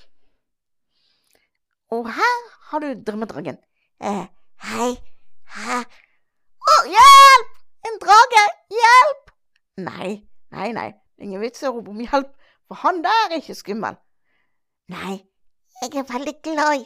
Og 1.92 2.08
her 2.08 2.42
har 2.72 2.80
du 2.80 2.94
drømmedragen. 2.94 3.58
Eh, 4.02 4.28
hei, 4.72 4.92
Hæ? 5.52 5.82
Å, 6.64 6.74
hjelp! 6.88 7.56
En 7.88 7.98
drage! 8.00 8.44
Hjelp! 8.72 9.32
Nei, 9.84 10.12
nei, 10.56 10.70
nei. 10.78 10.86
Ingen 11.20 11.42
vits 11.44 11.64
i 11.64 11.68
å 11.68 11.74
rope 11.74 11.92
om 11.92 12.00
hjelp, 12.00 12.30
for 12.70 12.80
han 12.86 13.02
der 13.04 13.26
er 13.26 13.42
ikke 13.42 13.58
skummel. 13.60 13.98
Nei, 14.92 15.18
jeg 15.82 16.00
er 16.00 16.08
veldig 16.08 16.36
glad 16.46 16.86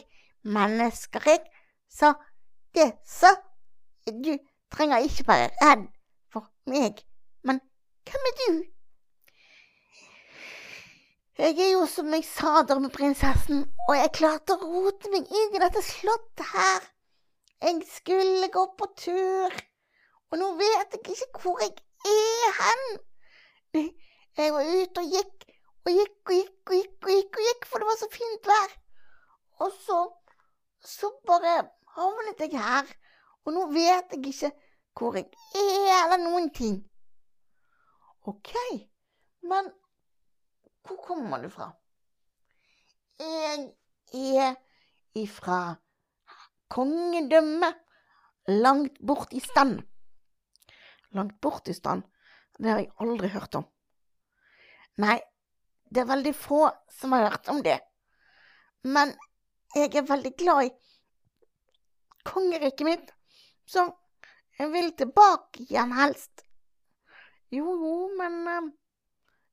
mennesker, 0.56 1.22
jeg, 1.30 1.44
så 1.86 2.14
det 2.74 2.92
så 3.06 3.30
Du 4.06 4.36
trenger 4.70 5.02
ikke 5.06 5.24
være 5.26 5.48
redd 5.62 5.86
meg, 6.70 7.02
men 7.46 7.60
hvem 8.08 8.26
er 8.30 8.34
du? 8.40 8.58
Jeg 11.38 11.58
er 11.60 11.70
jo 11.74 11.84
som 11.90 12.12
jeg 12.16 12.24
sa, 12.24 12.62
drømmeprinsessen, 12.68 13.64
og 13.88 13.94
jeg 13.98 14.12
klarte 14.16 14.56
å 14.56 14.68
rote 14.70 15.10
meg 15.12 15.28
inn 15.28 15.56
i 15.58 15.60
dette 15.60 15.82
slottet 15.84 16.46
her. 16.52 16.86
Jeg 17.62 17.82
skulle 17.90 18.48
gå 18.52 18.64
på 18.78 18.88
tur, 19.02 19.58
og 20.30 20.40
nå 20.40 20.52
vet 20.60 20.96
jeg 20.96 21.16
ikke 21.16 21.42
hvor 21.42 21.60
jeg 21.60 21.74
er 22.08 22.56
hen. 22.60 22.86
Jeg 23.76 24.52
var 24.54 24.64
ute 24.64 25.04
og 25.04 25.12
gikk 25.12 25.46
og 25.86 25.92
gikk 25.94 26.30
og 26.30 26.34
gikk 26.34 26.70
og 26.70 26.76
gikk 26.76 27.06
og 27.06 27.12
gikk, 27.12 27.36
og 27.38 27.48
gikk 27.50 27.66
for 27.70 27.82
det 27.82 27.90
var 27.90 27.98
så 28.00 28.08
fint 28.12 28.48
vær. 28.50 28.76
Og 29.64 29.76
så 29.84 30.00
så 30.86 31.10
bare 31.26 31.54
havnet 31.96 32.40
jeg 32.40 32.56
her, 32.60 32.88
og 33.44 33.54
nå 33.54 33.66
vet 33.74 34.12
jeg 34.14 34.32
ikke 34.32 34.50
hvor 34.96 35.16
jeg 35.18 35.28
er, 35.54 36.04
eller 36.04 36.22
noen 36.22 36.50
ting. 36.54 36.78
OK, 38.26 38.52
men 39.46 39.68
hvor 40.86 41.00
kommer 41.04 41.42
du 41.42 41.50
fra? 41.52 41.68
Jeg 43.20 43.72
er 44.14 44.56
ifra 45.16 45.76
kongedømmet 46.72 47.78
langt 48.48 48.98
bort 49.06 49.32
i 49.32 49.40
stand. 49.40 49.80
Langt 51.16 51.40
bort 51.40 51.68
i 51.68 51.76
stand, 51.76 52.02
det 52.58 52.70
har 52.70 52.82
jeg 52.82 52.92
aldri 53.00 53.30
hørt 53.32 53.54
om. 53.60 53.66
Nei, 55.02 55.18
det 55.92 56.02
er 56.02 56.10
veldig 56.10 56.32
få 56.34 56.64
som 56.92 57.14
har 57.14 57.28
hørt 57.28 57.48
om 57.52 57.62
det. 57.62 57.78
Men 58.86 59.12
jeg 59.76 59.92
er 59.94 60.08
veldig 60.08 60.32
glad 60.38 60.66
i 60.66 60.74
kongeriket 62.26 62.86
mitt, 62.86 63.12
så 63.66 63.86
jeg 64.58 64.72
vil 64.72 64.92
tilbake 64.96 65.64
igjen 65.66 65.92
helst. 65.96 66.44
Jo, 67.52 67.74
jo, 67.78 67.94
men 68.18 68.38
uh, 68.48 68.68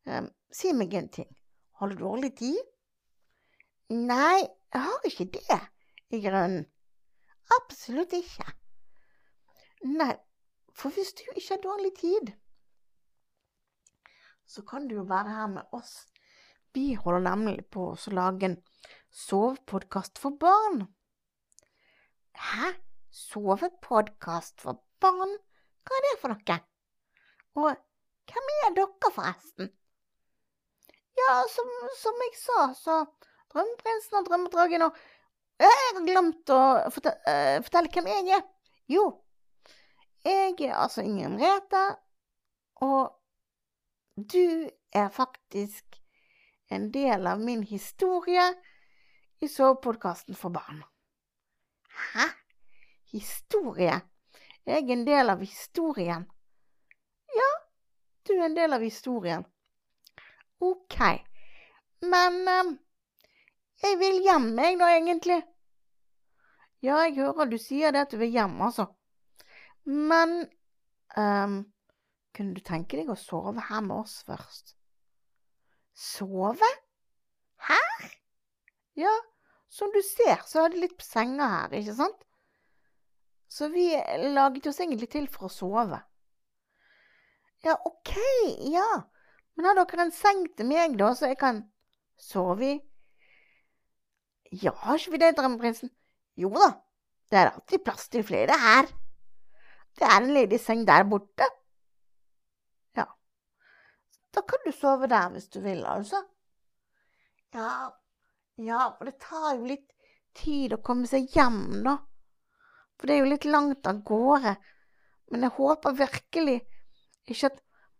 uh, 0.10 0.28
si 0.52 0.72
meg 0.74 0.94
en 0.98 1.10
ting. 1.14 1.30
Har 1.80 1.92
du 1.92 2.00
dårlig 2.00 2.32
tid? 2.40 2.60
Nei, 3.94 4.40
jeg 4.74 4.82
har 4.82 5.08
ikke 5.10 5.28
det, 5.36 5.60
i 6.16 6.22
grunnen. 6.24 6.64
Absolutt 7.60 8.16
ikke. 8.18 8.48
Nei, 9.84 10.14
for 10.74 10.96
hvis 10.96 11.12
du 11.20 11.26
ikke 11.34 11.50
har 11.50 11.62
dårlig 11.66 11.92
tid, 12.00 12.32
så 14.48 14.64
kan 14.66 14.88
du 14.88 14.96
jo 15.02 15.06
være 15.10 15.36
her 15.36 15.52
med 15.52 15.76
oss. 15.76 16.06
Vi 16.74 16.94
holder 16.98 17.28
nemlig 17.28 17.68
på 17.70 17.92
å 17.92 18.16
lage 18.16 18.50
en 18.50 18.58
sovepodkast 19.14 20.18
for 20.22 20.40
barn. 20.42 20.88
Hæ? 22.34 22.74
Sovepodkast 23.14 24.64
for 24.64 24.74
barn? 24.74 24.93
Hva 25.04 25.98
er 25.98 26.06
det 26.06 26.20
for 26.22 26.32
noe? 26.32 26.60
Og 27.60 27.70
hvem 28.32 28.52
er 28.54 28.76
dere, 28.78 29.12
forresten? 29.12 29.72
Ja, 31.20 31.34
som, 31.52 31.74
som 32.00 32.22
jeg 32.26 32.38
sa, 32.40 32.62
så 32.78 32.96
Drømmeprinsen 33.54 34.18
og 34.18 34.30
Drømmedragen 34.30 34.88
og 34.88 35.02
Jeg 35.62 35.70
har 35.70 36.00
glemt 36.08 36.50
å 36.50 36.62
uh, 36.82 36.88
fortelle 36.96 37.92
hvem 37.94 38.08
jeg 38.10 38.32
er. 38.40 38.48
Jo, 38.90 39.04
jeg 40.26 40.56
er 40.66 40.74
altså 40.82 41.04
Inger 41.06 41.30
Merete, 41.30 41.84
og 42.82 43.14
du 44.16 44.70
er 44.92 45.10
faktisk 45.14 46.00
en 46.74 46.90
del 46.94 47.28
av 47.28 47.40
min 47.40 47.64
historie 47.64 48.48
i 49.44 49.48
sovepodkasten 49.48 50.36
for 50.36 50.56
barn. 50.56 50.82
Hæ? 52.13 52.28
Historie? 53.13 54.02
Jeg 54.65 54.84
er 54.84 54.93
en 54.95 55.08
del 55.08 55.30
av 55.30 55.41
historien. 55.43 56.23
Ja, 57.36 57.49
du 58.28 58.34
er 58.38 58.45
en 58.45 58.56
del 58.56 58.73
av 58.73 58.84
historien. 58.86 59.43
Ok, 60.63 60.99
men 62.08 62.38
um, 62.47 62.69
jeg 63.84 63.99
vil 63.99 64.21
hjem, 64.23 64.54
jeg 64.63 64.78
da, 64.80 64.91
egentlig. 64.95 65.41
Ja, 66.84 67.02
jeg 67.04 67.17
hører 67.19 67.52
du 67.52 67.58
sier 67.60 67.91
det 67.91 68.06
at 68.06 68.15
du 68.15 68.19
vil 68.21 68.32
hjem, 68.32 68.56
altså. 68.63 68.88
Men 69.84 70.38
um, 71.19 71.60
kunne 72.36 72.56
du 72.56 72.63
tenke 72.63 72.99
deg 72.99 73.12
å 73.12 73.19
sove 73.19 73.67
her 73.67 73.84
med 73.84 73.97
oss 74.06 74.21
først? 74.28 74.78
Sove? 75.93 76.71
Her? 77.67 78.08
Ja, 78.99 79.12
som 79.67 79.91
du 79.91 79.99
ser, 80.06 80.39
så 80.47 80.63
har 80.63 80.71
de 80.71 80.86
litt 80.86 81.04
senger 81.04 81.52
her, 81.58 81.76
ikke 81.82 81.95
sant? 81.99 82.23
Så 83.54 83.68
vi 83.70 83.92
laget 84.34 84.68
oss 84.68 84.80
egentlig 84.82 85.12
til 85.13 85.28
for 85.30 85.46
å 85.46 85.54
sove. 85.54 86.00
Ja, 87.63 87.76
OK, 87.86 88.16
ja. 88.74 88.88
Men 89.54 89.68
har 89.70 89.78
dere 89.78 90.08
en 90.08 90.13
seng 90.16 90.48
til 90.58 90.66
meg, 90.72 90.96
da, 90.98 91.12
så 91.13 91.30
jeg 91.30 91.38
kan 91.38 91.60
sove 92.18 92.66
i? 92.66 92.78
Ja, 94.63 94.74
har 94.82 94.98
ikke 94.98 95.13
vi 95.13 95.20
det, 95.22 95.36
Drømmeprinsen? 95.38 95.92
Jo 96.38 96.50
da, 96.56 96.72
det 97.30 97.38
er 97.39 97.52
alltid 97.52 97.84
plass 97.86 98.10
til 98.10 98.26
flere 98.26 98.58
her. 98.58 98.89
Det 99.94 100.08
er 100.08 100.16
en 100.18 100.34
ledig 100.34 100.58
seng 100.62 100.82
der 100.89 101.06
borte. 101.10 101.46
Ja, 102.98 103.06
da 104.34 104.44
kan 104.50 104.66
du 104.66 104.72
sove 104.74 105.10
der 105.12 105.30
hvis 105.36 105.46
du 105.54 105.60
vil, 105.62 105.84
altså. 105.86 106.24
Ja, 107.54 107.92
ja, 108.58 108.89
for 108.98 109.06
det 109.06 109.20
tar 109.22 109.60
jo 109.60 109.70
litt 109.70 109.86
tid 110.42 110.74
å 110.74 110.82
komme 110.82 111.06
seg 111.10 111.30
hjem, 111.38 111.84
da. 111.86 112.00
For 113.04 113.12
det 113.12 113.18
er 113.18 113.26
jo 113.26 113.32
litt 113.34 113.46
langt 113.52 113.88
av 113.89 113.98
gårde. 114.08 114.54
Men 115.28 115.42
jeg 115.44 115.52
håper 115.58 115.96
virkelig 115.98 116.54
ikke 117.28 117.50
at 117.50 117.58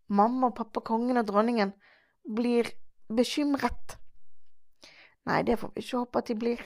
mamma 0.08 0.48
og 0.48 0.56
pappa, 0.56 0.80
kongen 0.80 1.20
og 1.20 1.26
dronningen, 1.28 1.74
blir 2.24 2.70
bekymret. 3.12 3.98
Nei, 5.28 5.42
det 5.44 5.58
får 5.60 5.74
vi 5.76 5.84
ikke 5.84 6.06
håpe 6.06 6.22
at 6.24 6.32
de 6.32 6.38
blir. 6.40 6.64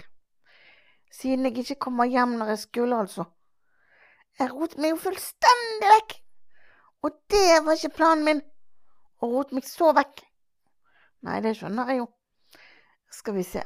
Siden 1.10 1.50
jeg 1.50 1.64
ikke 1.64 1.80
kommer 1.88 2.06
hjem 2.06 2.36
når 2.38 2.54
jeg 2.54 2.62
skulle, 2.68 3.02
altså. 3.08 3.26
Jeg 4.38 4.54
rotet 4.54 4.86
meg 4.86 4.94
jo 4.94 5.02
fullstendig 5.02 5.92
vekk. 5.96 6.18
Og 7.10 7.20
det 7.34 7.60
var 7.66 7.74
ikke 7.74 7.96
planen 7.98 8.26
min, 8.28 8.44
å 9.18 9.32
rote 9.32 9.58
meg 9.58 9.66
så 9.66 9.90
vekk. 9.98 10.22
Nei, 11.26 11.42
det 11.42 11.58
skjønner 11.58 11.90
jeg 11.90 12.04
jo. 12.04 12.12
Skal 13.18 13.42
vi 13.42 13.50
se. 13.50 13.66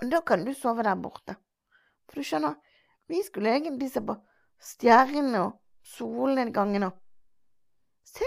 Da 0.00 0.24
kan 0.24 0.48
du 0.48 0.56
sove 0.56 0.88
der 0.88 0.96
borte. 1.04 1.36
For 2.08 2.24
du 2.24 2.24
skjønner, 2.24 2.56
vi 3.06 3.22
skulle 3.22 3.54
egentlig 3.54 3.90
se 3.92 4.02
på 4.02 4.16
stjernene 4.62 5.42
og 5.46 5.58
solnedgangen 5.96 6.88
og 6.88 7.02
Se, 8.06 8.26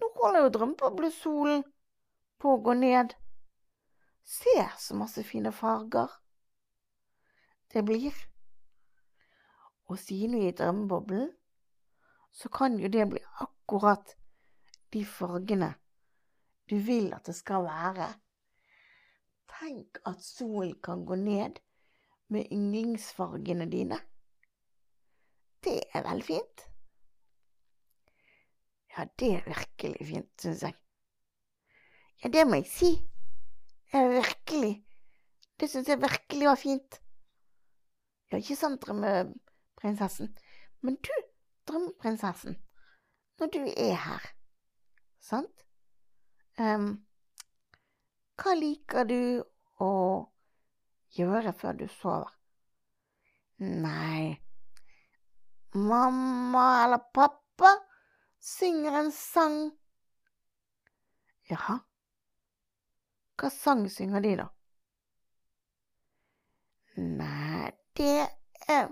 nå 0.00 0.06
holder 0.16 0.46
jo 0.46 0.52
drømmeboblesolen 0.54 1.64
på 2.40 2.54
å 2.54 2.60
gå 2.64 2.72
ned. 2.78 3.12
Se 4.24 4.54
så 4.80 4.96
masse 4.96 5.20
fine 5.28 5.52
farger 5.52 6.08
det 7.74 7.82
blir. 7.84 8.16
Og 9.92 9.98
siden 9.98 10.38
vi 10.38 10.46
er 10.48 10.54
i 10.54 10.56
drømmeboblen, 10.56 11.28
så 12.32 12.48
kan 12.48 12.78
jo 12.80 12.88
det 12.88 13.04
bli 13.10 13.20
akkurat 13.44 14.16
de 14.94 15.04
fargene 15.04 15.74
du 16.70 16.78
vil 16.78 17.12
at 17.14 17.26
det 17.26 17.34
skal 17.34 17.66
være. 17.66 18.08
Tenk 19.50 19.98
at 20.06 20.22
solen 20.22 20.76
kan 20.82 21.04
gå 21.04 21.18
ned 21.18 21.58
med 22.30 22.52
yndlingsfargene 22.52 23.66
dine. 23.70 23.98
Det 25.64 25.80
er 25.94 26.04
vel 26.06 26.22
fint? 26.22 26.66
Ja, 28.96 29.04
det 29.18 29.32
er 29.34 29.46
virkelig 29.46 30.06
fint, 30.06 30.30
syns 30.42 30.62
jeg. 30.62 30.74
Ja, 32.22 32.28
det 32.28 32.46
må 32.46 32.60
jeg 32.60 32.66
si. 32.70 32.90
Det 33.92 34.00
er 34.00 34.14
virkelig. 34.14 34.72
Det 35.60 35.70
syns 35.70 35.88
jeg 35.88 36.02
virkelig 36.02 36.48
var 36.48 36.58
fint. 36.58 37.00
Ja, 38.32 38.38
ikke 38.38 38.56
sant, 38.56 38.82
drømmeprinsessen? 38.86 40.34
Men 40.80 40.96
du, 40.96 41.12
drømmeprinsessen, 41.68 42.56
når 43.38 43.46
du 43.46 43.60
er 43.76 43.94
her, 44.04 44.26
sant? 45.20 45.64
Um, 46.60 46.92
hva 48.40 48.54
liker 48.56 49.08
du 49.08 49.20
å 49.80 49.90
gjøre 51.16 51.52
før 51.56 51.78
du 51.80 51.86
sover? 52.00 52.30
Nei, 53.60 54.40
mamma 55.74 56.84
eller 56.84 57.02
pappa 57.14 57.74
synger 58.40 58.96
en 59.02 59.12
sang. 59.12 59.58
Jaha, 61.50 61.76
hva 63.36 63.50
sang 63.52 63.84
synger 63.92 64.24
de, 64.24 64.34
da? 64.40 64.48
Nei, 67.00 67.70
det 67.96 68.28
er 68.68 68.90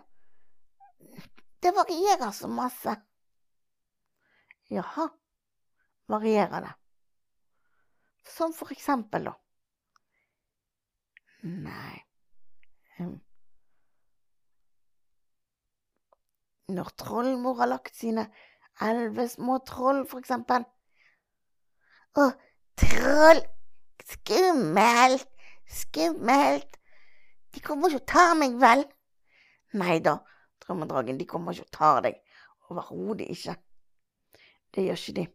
Det 1.63 1.73
varierer 1.75 2.31
så 2.31 2.49
masse. 2.49 2.93
Jaha, 4.71 5.09
varierer 6.07 6.61
det? 6.61 6.75
Som 8.31 8.53
for 8.53 8.73
eksempel, 8.73 9.25
da. 9.25 9.35
Nei. 11.43 12.08
Når 16.69 16.91
trollmor 17.01 17.55
har 17.63 17.71
lagt 17.71 17.97
sine 17.97 18.27
elleve 18.85 19.29
små 19.29 19.59
troll, 19.67 20.05
for 20.09 20.21
eksempel. 20.23 20.67
Å, 22.19 22.29
troll! 22.79 23.41
Skummelt! 24.09 25.29
Skummelt! 25.69 26.79
De 27.55 27.61
kommer 27.65 27.89
ikke 27.89 28.03
og 28.03 28.09
tar 28.13 28.35
meg, 28.39 28.57
vel? 28.61 28.85
Nei 29.79 29.99
da, 30.05 30.19
drømmedragen, 30.65 31.19
de 31.21 31.27
kommer 31.29 31.57
ikke 31.57 31.69
og 31.69 31.75
tar 31.79 32.03
deg. 32.09 32.21
Overhodet 32.69 33.29
ikke. 33.33 33.55
Det 34.75 34.85
gjør 34.85 35.01
ikke 35.01 35.17
de. 35.19 35.27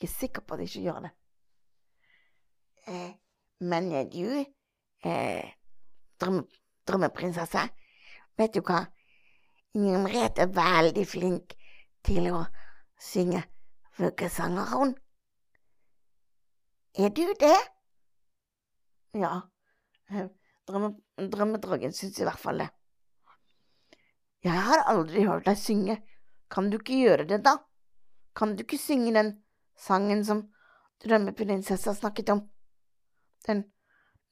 Jeg 0.00 0.08
er 0.08 0.12
sikker 0.14 0.44
på 0.46 0.54
at 0.54 0.62
de 0.62 0.68
ikke 0.68 0.84
gjør 0.86 1.00
det. 1.06 1.10
Eh, 2.88 3.10
men 3.60 3.90
du, 4.12 4.44
eh, 5.04 5.50
drømme, 6.20 6.44
drømmeprinsesse, 6.88 7.62
vet 8.38 8.54
du 8.54 8.62
hva? 8.66 8.84
Inger 9.76 10.02
Merete 10.02 10.46
er 10.46 10.54
veldig 10.54 11.06
flink 11.06 11.54
til 12.06 12.30
å 12.32 12.44
synge 13.00 13.44
vuggesanger, 13.98 14.72
hun. 14.74 14.94
Er 16.98 17.12
du 17.14 17.22
det? 17.38 17.56
Ja, 19.14 19.40
drømme, 20.66 20.94
drømmedragen 21.16 21.94
syns 21.94 22.18
i 22.18 22.26
hvert 22.26 22.40
fall 22.42 22.64
det. 22.64 22.70
Jeg 24.44 24.56
har 24.56 24.86
aldri 24.88 25.26
hørt 25.28 25.46
deg 25.46 25.58
synge. 25.60 25.98
Kan 26.50 26.70
du 26.70 26.78
ikke 26.80 26.98
gjøre 26.98 27.26
det, 27.28 27.42
da? 27.44 27.58
Kan 28.34 28.56
du 28.56 28.64
ikke 28.64 28.80
synge 28.80 29.12
den 29.14 29.34
sangen 29.78 30.24
som 30.24 30.46
drømmeprinsessa 31.04 31.94
snakket 31.94 32.32
om? 32.34 32.42
Den 33.46 33.64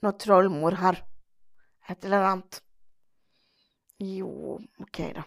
når 0.02 0.16
trollmor 0.22 0.78
har 0.80 1.00
et 1.88 2.04
eller 2.04 2.24
annet. 2.30 2.62
Jo, 3.98 4.60
ok, 4.78 4.98
da. 5.14 5.24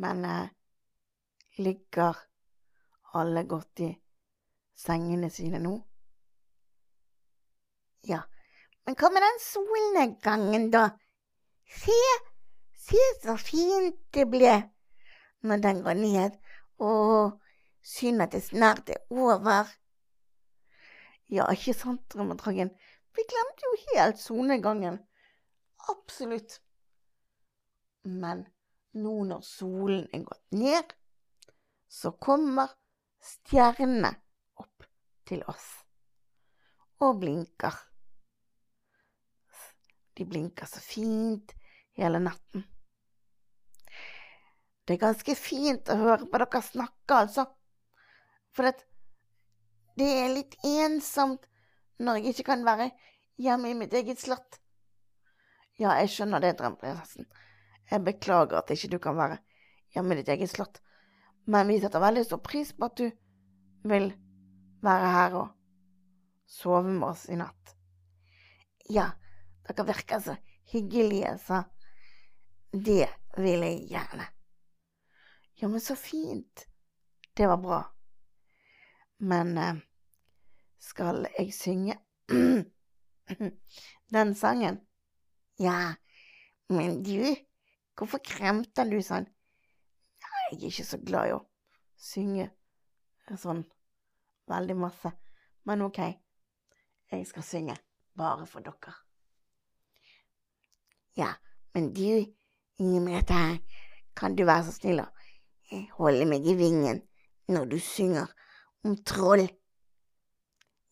Men 0.00 0.24
eh, 0.24 0.48
ligger 1.58 2.16
alle 3.12 3.44
godt 3.44 3.80
i 3.80 3.90
sengene 4.76 5.30
sine 5.30 5.58
nå? 5.60 5.74
Ja, 8.08 8.22
men 8.86 8.96
hva 8.96 9.10
med 9.12 9.24
den 9.26 9.40
solnedgangen, 9.44 10.70
da? 10.72 10.86
Se, 11.80 11.98
se 12.86 13.02
så 13.22 13.36
fint 13.40 13.98
det 14.14 14.24
ble 14.30 14.54
når 15.46 15.66
den 15.66 15.82
går 15.84 16.00
ned. 16.00 16.38
Å, 16.80 16.90
synd 17.84 18.24
at 18.24 18.32
det 18.36 18.44
snart 18.46 18.88
er 18.94 19.02
over. 19.12 19.68
Ja, 21.30 21.46
ikke 21.52 21.74
sant, 21.76 22.06
Drømmedragen? 22.10 22.72
Vi 23.16 23.26
glemte 23.32 23.66
jo 23.66 23.76
helt 23.90 24.18
solnedgangen. 24.18 24.98
Absolutt. 25.88 26.60
Men 28.02 28.46
nå 28.96 29.14
når 29.28 29.44
solen 29.46 30.06
er 30.14 30.24
gått 30.26 30.56
ned, 30.56 30.94
så 31.90 32.12
kommer 32.12 32.72
stjernene 33.20 34.12
opp 34.62 34.86
til 35.28 35.42
oss 35.50 35.68
og 37.00 37.20
blinker. 37.22 37.76
De 40.16 40.26
blinker 40.28 40.68
så 40.68 40.82
fint 40.84 41.54
hele 41.96 42.20
natten. 42.22 42.64
Det 44.84 44.96
er 44.96 45.04
ganske 45.04 45.36
fint 45.38 45.88
å 45.92 45.96
høre 46.00 46.26
på 46.26 46.40
dere 46.42 46.60
snakke, 46.66 47.14
altså. 47.14 47.46
For 48.50 48.66
det 50.00 50.08
er 50.24 50.32
litt 50.34 50.56
ensomt 50.66 51.46
når 52.00 52.20
jeg 52.20 52.34
ikke 52.34 52.48
kan 52.52 52.64
være 52.64 52.90
hjemme 53.40 53.70
i 53.70 53.76
mitt 53.76 53.94
eget 53.96 54.20
slott. 54.20 54.58
Ja, 55.80 55.94
jeg 56.00 56.10
skjønner 56.12 56.42
det, 56.42 56.56
drømmeprinsessen. 56.58 57.28
Jeg 57.90 58.04
beklager 58.06 58.60
at 58.60 58.70
ikke 58.72 58.92
du 58.92 58.98
kan 59.02 59.16
være 59.18 59.38
hjemme 59.94 60.14
i 60.14 60.20
ditt 60.20 60.32
eget 60.32 60.52
slott, 60.52 60.80
men 61.50 61.68
vi 61.68 61.80
setter 61.82 62.02
veldig 62.02 62.24
stor 62.26 62.42
pris 62.44 62.72
på 62.76 62.86
at 62.86 63.00
du 63.00 63.08
vil 63.90 64.12
være 64.84 65.12
her 65.14 65.36
og 65.40 65.48
sove 66.50 66.92
med 66.92 67.08
oss 67.08 67.26
i 67.30 67.38
natt. 67.40 67.74
Ja, 68.90 69.10
dere 69.68 69.86
virker 69.88 70.22
så 70.22 70.36
hyggelige, 70.72 71.36
sa 71.42 71.64
det 72.70 73.08
vil 73.36 73.64
jeg 73.66 73.86
gjerne. 73.90 74.26
Ja, 75.58 75.68
men 75.68 75.80
så 75.80 75.96
fint. 75.98 76.66
Det 77.36 77.46
var 77.48 77.58
bra. 77.58 77.80
Men 79.18 79.58
eh, 79.58 79.80
skal 80.80 81.26
jeg 81.38 81.52
synge 81.54 81.98
den 84.14 84.34
sangen? 84.34 84.80
Ja, 85.60 85.94
men 86.68 87.02
du, 87.04 87.36
hvorfor 87.98 88.22
kremter 88.24 88.88
du 88.88 89.00
sånn? 89.04 89.28
Jeg 90.50 90.56
er 90.56 90.66
ikke 90.70 90.86
så 90.88 90.98
glad 91.04 91.28
i 91.28 91.36
å 91.36 91.44
synge 92.00 92.48
sånn 93.38 93.62
veldig 94.50 94.74
masse, 94.80 95.12
men 95.68 95.84
ok, 95.86 96.00
jeg 97.12 97.26
skal 97.28 97.46
synge 97.46 97.76
bare 98.18 98.46
for 98.50 98.64
dere. 98.64 98.96
Ja, 101.18 101.30
men 101.74 101.92
du, 101.94 102.24
Inger 102.80 103.04
Merete, 103.04 103.60
kan 104.16 104.34
du 104.34 104.46
være 104.48 104.66
så 104.66 104.74
snill 104.74 105.02
å 105.04 105.08
holde 105.98 106.26
meg 106.26 106.46
i 106.48 106.56
vingen 106.58 107.02
når 107.50 107.70
du 107.70 107.78
synger 107.82 108.30
om 108.86 108.96
troll? 109.06 109.46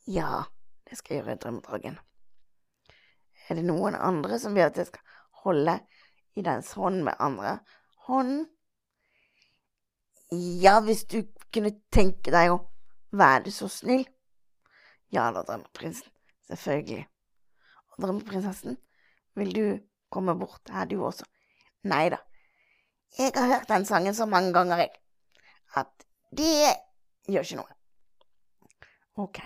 Ja, 0.08 0.44
det 0.88 0.96
skal 0.96 1.14
jeg 1.14 1.24
gjøre 1.24 1.34
i 1.36 1.40
Drømmedragen. 1.42 1.98
Er 3.48 3.58
det 3.58 3.64
noen 3.68 3.96
andre 3.96 4.38
som 4.40 4.54
vil 4.56 4.64
at 4.64 4.78
jeg 4.80 4.88
skal 4.88 5.18
holde 5.42 5.74
i 6.36 6.44
dens 6.46 6.70
hånd 6.80 7.02
med 7.04 7.20
andre 7.20 7.58
hånden? 8.06 8.46
Ja, 10.32 10.78
hvis 10.84 11.04
du 11.08 11.22
kunne 11.52 11.74
tenke 11.92 12.32
deg 12.32 12.54
å 12.54 12.62
være 13.16 13.52
så 13.52 13.68
snill. 13.72 14.06
Ja 15.12 15.28
da, 15.32 15.44
drømmeprinsen. 15.44 16.08
Selvfølgelig. 16.48 17.04
Og 17.92 18.02
drømmeprinsessen, 18.06 18.80
vil 19.36 19.52
du 19.52 19.64
komme 20.08 20.36
bort 20.40 20.72
her, 20.72 20.88
du 20.88 21.02
også? 21.04 21.28
Nei 21.88 22.06
da. 22.12 22.22
Jeg 23.18 23.36
har 23.36 23.52
hørt 23.52 23.68
den 23.68 23.84
sangen 23.88 24.16
så 24.16 24.24
mange 24.28 24.52
ganger, 24.56 24.84
jeg, 24.84 24.90
at 25.76 26.08
det 26.36 26.48
gjør 27.28 27.44
ikke 27.44 27.60
noe. 27.60 27.78
Ok, 29.18 29.40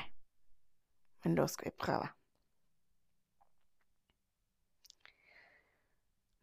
men 1.23 1.37
da 1.39 1.47
skal 1.49 1.71
vi 1.71 1.79
prøve. 1.85 2.09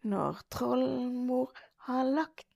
Når 0.09 0.39
trollmor 0.51 1.51
har 1.89 2.07
lagt 2.07 2.47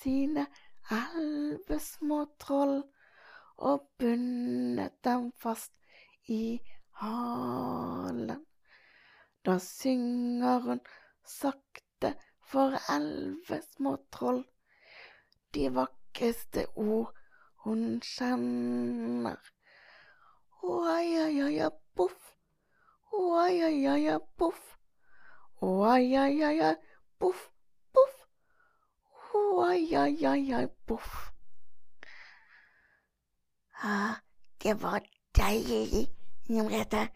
sine 0.00 0.46
elleve 0.92 1.78
små 1.82 2.22
troll 2.40 2.78
og 3.56 3.88
bundet 3.98 4.96
dem 5.04 5.28
fast 5.36 5.74
i 6.32 6.58
halen, 7.02 8.46
da 9.44 9.58
synger 9.62 10.64
hun 10.64 10.80
sakte 11.26 12.14
for 12.40 12.78
elleve 12.94 13.60
små 13.74 13.96
troll 14.14 14.44
de 15.54 15.68
vakreste 15.74 16.66
ord 16.76 17.12
hun 17.66 18.00
kjenner. 18.04 19.36
Oi, 20.68 21.70
poff. 24.38 24.78
Boff, 27.20 27.52
boff. 27.94 28.16
Oi, 29.34 29.96
oi, 29.96 30.26
oi, 30.26 30.54
oi, 30.54 30.66
boff. 30.86 31.32
Ah, 33.82 34.18
det 34.62 34.82
var 34.82 35.00
deilig, 35.38 36.08
Merete. 36.48 37.08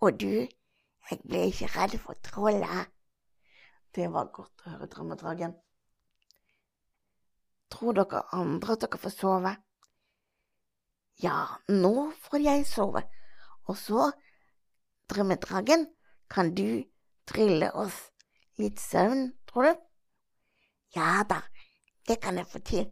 Og 0.00 0.20
du, 0.20 0.48
jeg 1.10 1.20
ble 1.28 1.44
ikke 1.52 1.68
redd 1.76 1.98
for 2.00 2.16
trollet. 2.24 2.88
Det 3.94 4.08
var 4.12 4.32
godt 4.32 4.64
å 4.64 4.70
høre, 4.72 4.88
Drømmedragen. 4.88 5.56
Tror 7.68 7.92
dere 8.00 8.24
andre 8.32 8.72
at 8.72 8.86
dere 8.86 9.04
får 9.04 9.18
sove? 9.20 9.58
Ja, 11.18 11.58
nå 11.68 12.12
får 12.22 12.42
jeg 12.44 12.66
sove. 12.66 13.02
Og 13.66 13.76
så, 13.76 14.10
Drømmedragen, 15.10 15.86
kan 16.30 16.52
du 16.54 16.84
trille 17.26 17.70
oss 17.74 17.96
litt 18.60 18.78
søvn, 18.80 19.32
tror 19.48 19.66
du? 19.66 19.80
Ja 20.96 21.24
da, 21.28 21.40
det 22.08 22.20
kan 22.22 22.38
jeg 22.38 22.48
få 22.48 22.60
til. 22.64 22.86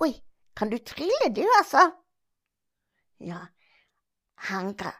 Oi, 0.00 0.12
kan 0.56 0.70
du 0.72 0.78
trille 0.78 1.30
du, 1.36 1.42
altså? 1.58 1.84
Ja, 3.20 3.44
han 4.48 4.74
kan 4.74 4.92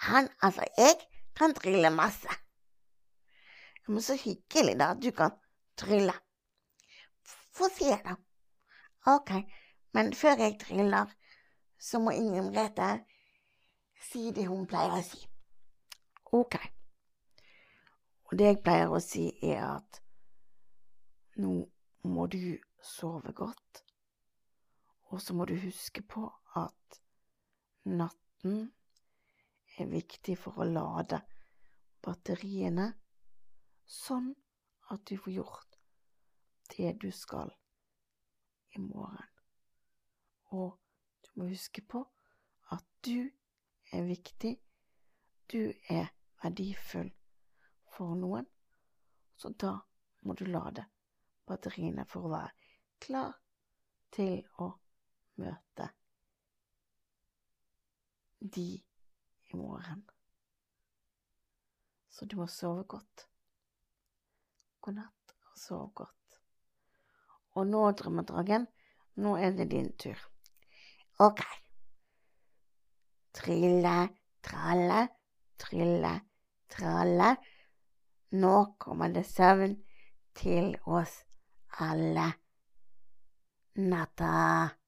Han, 0.00 0.28
altså, 0.40 0.64
jeg 0.78 0.94
kan 1.36 1.52
trille 1.54 1.90
masse. 1.90 2.28
Men 3.86 4.00
så 4.02 4.14
hyggelig, 4.16 4.78
da, 4.80 4.94
du 4.94 5.10
kan 5.10 5.34
trille. 5.76 6.14
Få 7.52 7.68
se, 7.74 7.90
da. 8.04 8.14
Ok, 9.12 9.34
men 9.92 10.14
før 10.14 10.40
jeg 10.40 10.56
triller, 10.60 11.12
så 11.80 12.00
må 12.02 12.12
Ingrid 12.12 12.50
Merete 12.52 12.90
si 14.10 14.28
det 14.36 14.46
hun 14.48 14.66
pleier 14.68 14.98
å 14.98 15.04
si. 15.04 15.20
Ok. 16.36 16.56
Og 18.28 18.36
det 18.38 18.50
jeg 18.50 18.60
pleier 18.64 18.92
å 18.92 19.00
si, 19.02 19.30
er 19.42 19.64
at 19.64 20.00
nå 21.40 21.54
må 22.10 22.26
du 22.30 22.58
sove 22.84 23.32
godt, 23.36 23.82
og 25.10 25.22
så 25.24 25.34
må 25.34 25.46
du 25.48 25.56
huske 25.58 26.04
på 26.06 26.28
at 26.56 27.00
natten 27.88 28.70
er 29.80 29.90
viktig 29.90 30.36
for 30.38 30.60
å 30.60 30.68
lade 30.68 31.20
batteriene, 32.04 32.92
sånn 33.90 34.30
at 34.94 35.02
du 35.08 35.16
får 35.18 35.34
gjort 35.40 35.80
det 36.76 36.94
du 37.02 37.10
skal 37.14 37.50
i 38.76 38.84
morgen. 38.84 39.26
Og 40.54 40.78
du 41.24 41.30
må 41.40 41.48
huske 41.50 41.82
på 41.82 42.02
at 42.74 42.84
du 43.04 43.30
er 43.92 44.06
viktig, 44.06 44.54
du 45.52 45.72
er 45.88 46.10
verdifull 46.42 47.10
for 47.90 48.14
noen, 48.18 48.46
så 49.36 49.50
da 49.50 49.74
må 50.22 50.36
du 50.38 50.44
lade 50.46 50.84
batteriene 51.48 52.06
for 52.08 52.26
å 52.26 52.34
være 52.34 52.52
klar 53.02 53.34
til 54.14 54.44
å 54.62 54.70
møte 55.40 55.88
de 58.40 58.68
i 59.50 59.56
morgen. 59.56 60.04
Så 62.08 62.26
du 62.26 62.36
må 62.36 62.46
sove 62.50 62.84
godt. 62.84 63.26
God 64.80 64.98
natt 65.00 65.34
og 65.50 65.58
sov 65.58 65.86
godt. 65.94 66.40
Og 67.58 67.66
nå, 67.66 67.82
drømmedragen, 67.98 68.66
nå 69.20 69.36
er 69.36 69.56
det 69.56 69.70
din 69.72 69.90
tur. 69.98 70.29
Ok. 71.20 71.40
Trille, 73.36 74.08
tralle, 74.42 75.00
trille, 75.60 76.12
tralle. 76.72 77.36
Nå 78.40 78.54
kommer 78.80 79.12
det 79.12 79.26
søvn 79.28 79.76
til 80.40 80.72
oss 80.86 81.18
alle. 81.84 82.24
Natta. 83.76 84.79